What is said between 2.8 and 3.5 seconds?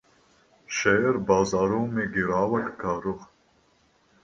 का रुख